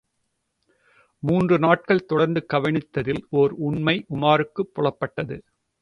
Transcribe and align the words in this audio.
மூன்று 1.23 1.59
நாட்கள் 1.59 2.05
தொடர்ந்து 2.05 2.45
கவனித்ததில் 2.53 3.23
ஓர் 3.29 3.51
உண்மை 3.51 4.05
உமாருக்குப் 4.09 4.73
புலப்பட்டது. 4.75 5.37